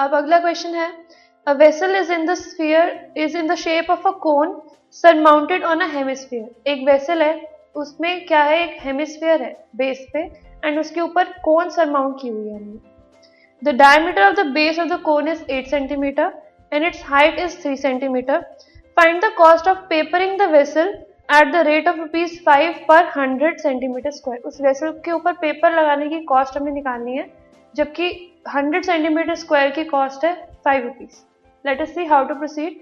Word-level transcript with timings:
अब 0.00 0.14
अगला 0.14 0.38
क्वेश्चन 0.40 0.74
है 0.74 0.90
a 1.46 1.52
vessel 1.54 1.96
is 1.96 2.12
in 2.12 2.24
the 2.26 2.34
sphere 2.36 3.12
is 3.18 3.36
in 3.38 3.46
the 3.46 3.54
shape 3.56 3.90
of 3.90 4.06
a 4.08 4.10
cone 4.20 4.60
surmounted 4.96 5.64
on 5.64 5.80
a 5.80 5.86
hemisphere 5.88 6.70
एक 6.70 6.86
vessel 6.86 7.22
है, 7.22 7.40
उसमें 7.76 8.26
क्या 8.26 8.42
है, 8.42 8.62
एक 8.62 8.78
हेमिस्फीयर 8.82 9.42
है 9.42 9.52
बेस 9.76 10.06
पे 10.12 10.20
एंड 10.64 10.78
उसके 10.78 11.00
ऊपर 11.00 11.32
कोन 11.44 11.68
सरमाउंट 11.70 12.16
की 12.22 12.28
हुई 12.28 12.48
है 12.48 12.60
the 13.62 13.74
diameter 13.76 14.22
of 14.22 14.34
the 14.36 14.46
base 14.54 14.78
of 14.78 14.88
the 14.88 15.00
cone 15.02 15.28
is 15.28 15.44
8 15.52 15.68
centimetre 15.70 16.32
and 16.72 16.84
its 16.84 17.02
height 17.06 17.38
is 17.38 17.60
3 17.66 17.76
centimetre 17.76 18.40
find 18.96 19.22
the 19.24 19.32
cost 19.36 19.68
of 19.68 19.78
papering 19.90 20.38
the 20.38 20.50
vessel 20.52 20.88
at 21.34 21.52
the 21.52 21.66
rate 21.66 21.88
of 21.88 21.96
rupees 21.96 22.42
five 22.44 22.84
per 22.88 23.12
hundred 23.16 23.60
centimetre 23.60 24.10
square 24.10 24.48
उस 24.48 24.60
vessel 24.60 25.00
के 25.04 25.12
ऊपर 25.12 25.32
paper 25.44 25.78
लगाने 25.78 26.08
की 26.08 26.24
cost 26.24 26.58
हमें 26.58 26.72
निकालनी 26.72 27.16
है, 27.16 27.30
जबकि 27.74 28.29
hundred 28.46 28.84
centimetre 28.84 29.34
square 29.34 29.70
की 29.70 29.84
कॉस्ट 29.84 30.24
है 30.24 30.34
five 30.64 30.84
rupees 30.84 31.16
let 31.64 31.80
us 31.80 31.94
see 31.94 32.04
how 32.06 32.24
to 32.26 32.34
proceed 32.34 32.78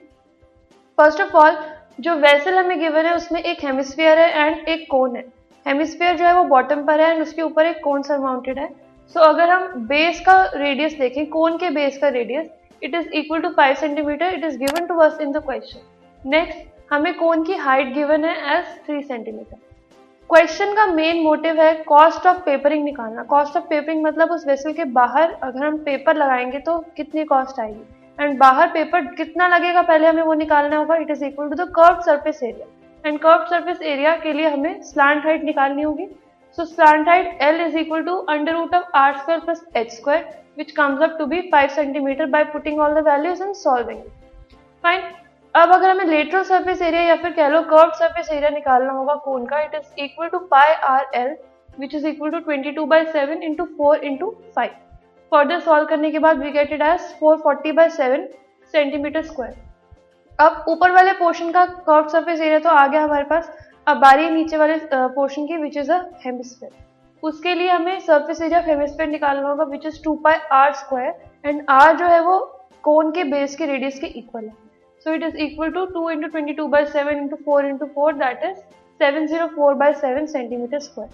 first 0.99 1.21
of 1.21 1.37
all 1.37 1.57
जो 2.01 2.15
वेसल 2.17 2.59
हमें 2.59 2.79
गिवन 2.81 3.07
है 3.07 3.15
उसमें 3.17 3.41
एक 3.43 3.65
हेमिस्फीयर 3.65 4.19
है 4.19 4.47
एंड 4.47 4.69
एक 4.69 4.87
कोन 4.91 5.17
है. 5.17 5.25
हेमिस्फीयर 5.67 6.17
जो 6.17 6.25
है 6.25 6.35
वो 6.35 6.45
बॉटम 6.47 6.85
पर 6.87 7.01
है 7.01 7.11
एंड 7.11 7.23
उसके 7.23 7.43
ऊपर 7.43 7.67
एक 7.67 7.83
कोन 7.85 8.03
सरमाउंटेड 8.03 8.59
है. 8.59 8.69
सो 9.15 9.21
so, 9.21 9.27
अगर 9.27 9.51
हम 9.51 9.87
बेस 9.87 10.21
का 10.21 10.43
रेडियस 10.55 10.95
देखें 10.99 11.27
कोन 11.31 11.57
के 11.59 11.71
बेस 11.71 11.99
का 11.99 12.09
radius 12.09 12.51
it 12.83 12.95
is 12.95 13.09
equal 13.15 13.41
to 13.41 13.49
five 13.53 13.75
centimetre 13.77 14.35
it 14.35 14.45
is 14.45 14.59
given 14.59 14.87
to 14.87 14.99
us 15.01 15.21
in 15.21 15.33
the 15.33 15.43
question 15.47 16.29
next 16.29 16.93
हमें 16.93 17.15
कोन 17.15 17.45
की 17.45 17.55
हाइट 17.59 17.95
गिवन 17.95 18.25
है 18.25 18.59
एज 18.59 18.77
थ्री 18.87 19.03
सेंटीमीटर 19.03 19.68
क्वेश्चन 20.31 20.73
का 20.75 20.85
मेन 20.87 21.23
मोटिव 21.23 21.61
है 21.61 21.73
कॉस्ट 21.85 22.27
ऑफ़ 22.27 22.39
पेपरिंग 22.45 22.85
निकालना। 22.85 23.23
कॉस्ट 23.25 23.57
ऑफ़ 23.57 23.65
पेपरिंग 23.67 24.03
मतलब 24.05 24.31
उस 24.31 24.47
vessel 24.47 24.73
के 24.73 24.85
बाहर 24.97 25.31
अगर 25.33 25.65
हम 25.65 25.77
पेपर 25.85 26.17
लगाएँगे 26.17 26.59
तो 26.59 26.77
कितनी 26.97 27.25
कॉस्ट 27.25 27.61
आएगी? 27.61 27.81
एंड 28.19 28.39
बाहर 28.39 28.69
पेपर 28.73 29.07
कितना 29.15 29.47
लगेगा 29.49 29.83
पहले 29.83 30.09
हमें 30.09 30.23
वो 30.23 30.35
निकालना 30.35 30.77
होगा। 30.77 30.97
It 30.97 31.11
is 31.11 31.25
equal 31.25 31.49
to 31.49 31.55
the 31.55 31.69
curve 31.77 32.01
surface 32.07 32.43
area 32.43 32.67
and 33.05 33.19
curve 33.21 33.47
surface 33.51 33.81
area 33.83 34.15
के 34.17 34.33
लिए 34.33 34.49
हमें 34.49 34.83
स्लांट 34.83 35.25
हाइट 35.27 35.45
निकालनी 35.45 35.83
होगी। 35.83 36.07
So 36.59 36.65
slant 36.65 37.09
height 37.09 37.39
L 37.43 37.61
is 37.61 37.79
equal 37.79 38.03
to 38.03 38.17
under 38.29 38.53
root 38.53 38.75
of 38.75 38.97
R 38.97 39.17
square 39.17 39.41
plus 39.41 39.65
H 39.77 39.93
square 39.93 40.29
which 40.59 40.71
comes 40.73 41.03
up 41.03 41.17
to 41.19 41.27
be 41.27 41.41
five 41.53 41.69
centimetre 41.71 42.27
by 42.27 42.45
putting 42.53 42.81
all 42.81 43.01
the 43.01 43.07
values 43.09 43.43
and 43.43 43.55
solving 43.57 44.03
fine 44.85 45.11
अब 45.59 45.73
अगर 45.75 45.91
हमें 45.91 46.05
lateral 46.05 46.43
surface 46.45 46.83
area 46.83 47.03
या 47.03 47.15
फिर 47.23 47.31
कह 47.33 47.49
लो 47.49 47.61
curve 47.71 47.93
surface 47.99 48.29
area 48.33 48.49
निकालना 48.51 48.93
होगा 48.93 49.15
cone 49.23 49.47
का 49.47 49.61
it 49.61 49.75
is 49.75 50.03
equal 50.03 50.29
to 50.29 50.39
pi 50.51 50.73
R 50.89 51.07
L 51.15 51.35
which 51.79 51.95
is 51.95 52.07
equal 52.07 52.31
to 52.31 52.39
twenty 52.41 52.71
two 52.73 52.85
by 52.87 53.05
seven 53.07 53.43
into 53.43 53.65
four 53.79 54.05
into 54.05 54.29
five 54.57 54.71
further 55.33 55.61
solve 55.61 55.87
करने 55.87 56.11
के 56.11 56.19
बाद 56.19 56.39
we 56.39 56.51
get 56.51 56.73
it 56.73 56.83
as 56.83 57.01
four 57.21 57.37
forty 57.39 57.73
by 57.73 57.91
seven 57.91 58.27
centimetre 58.75 59.23
square 59.23 59.57
अब 60.39 60.65
ऊपर 60.69 60.91
वाले 60.91 61.13
portion 61.15 61.51
का 61.53 61.65
curve 61.65 62.09
surface 62.09 62.41
area 62.41 62.59
तो 62.59 62.69
आ 62.71 62.87
गया 62.87 63.03
हमारे 63.05 63.25
पास, 63.25 63.51
अब 63.87 63.97
बारी 63.99 64.31
नीचे 64.31 64.57
वाले 64.57 64.79
पोर्शन 64.93 65.47
की 65.47 65.57
विच 65.57 65.77
इज़ 65.77 65.93
अ 65.93 66.71
उसके 67.23 67.55
लिए 67.55 67.71
हमें 67.71 67.99
सरफेस 68.01 68.43
एरिया 68.43 68.61
हेमिस्फेयर 68.67 69.11
निकालना 69.11 69.49
होगा 69.49 69.65
which 69.73 69.87
is 69.87 70.03
two 70.05 70.15
pi 70.25 70.39
R 70.53 70.73
square 70.77 71.49
and 71.49 71.63
R 71.71 71.97
जो 71.97 72.07
है 72.07 72.21
वो 72.23 72.39
कोन 72.85 73.11
के 73.13 73.25
बेस 73.27 73.57
के 73.57 73.67
रेडियस 73.67 73.99
के 74.01 74.07
इक्वल 74.19 74.45
है। 74.45 74.68
So, 75.09 75.15
it 75.15 75.23
is 75.23 75.37
equal 75.37 75.71
to 75.73 75.83
2 75.93 76.09
into 76.09 76.29
22 76.29 76.69
by 76.69 76.85
7 76.85 77.17
into 77.17 77.37
4 77.45 77.65
into 77.65 77.87
4 77.95 78.13
that 78.15 78.43
is 78.49 78.59
704 79.01 79.75
by 79.83 79.93
7 80.01 80.27
centimetre 80.27 80.79
square 80.79 81.11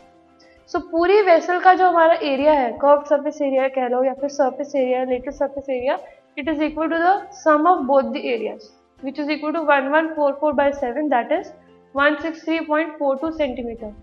so 0.66 0.78
पूरी 0.78 1.20
वेसल 1.22 1.60
का 1.60 1.74
जो 1.74 1.88
हमारा 1.88 2.14
एरिया 2.22 2.52
है 2.52 2.72
कर्व 2.72 3.02
सरफेस 3.08 3.40
एरिया 3.42 3.68
कह 3.68 3.86
लो 3.88 4.02
या 4.04 4.14
फिर 4.14 4.30
surface 4.30 4.72
area 4.76 5.04
lateral 5.04 5.30
surface 5.30 5.68
area 5.70 5.98
it 6.38 6.48
is 6.48 6.62
equal 6.62 6.88
to 6.88 6.96
the 6.96 7.28
sum 7.32 7.66
of 7.66 7.80
both 7.80 8.02
the 8.02 8.16
areas 8.16 8.66
which 9.04 9.20
is 9.22 9.30
equal 9.34 9.52
to 9.52 9.62
1144 9.62 10.52
by 10.52 10.66
7 10.80 11.08
that 11.12 11.36
is 11.38 11.52
163.42 11.96 13.32
centimetre 13.32 13.94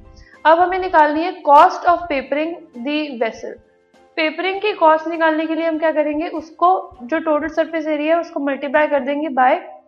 अब 0.46 0.60
हमें 0.60 0.80
निकालनी 0.80 1.24
है 1.24 1.32
cost 1.32 1.86
of 1.86 2.06
papering 2.10 2.56
vessel 3.24 3.60
papering 4.16 4.62
की 4.62 4.74
cost 4.74 5.08
निकालने 5.08 5.46
के 5.46 5.56
लिए 5.56 5.66
हम 5.66 5.78
क्या 5.80 5.92
करेंगे? 5.92 6.28
उसको 6.28 6.98
जो 7.04 7.20
टोटल 7.20 7.48
सरफेस 7.48 7.88
एरिया 7.88 8.16
है, 8.16 8.22
उसको 8.22 8.40
मल्टीप्लाई 8.40 8.88
कर 8.88 9.00
देंगे 9.00 9.30
by 9.30 9.71